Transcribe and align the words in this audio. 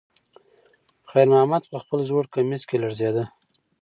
خیر 1.11 1.27
محمد 1.33 1.63
په 1.71 1.77
خپل 1.83 1.99
زوړ 2.09 2.23
کمیس 2.33 2.63
کې 2.69 2.81
لړزېده. 2.83 3.23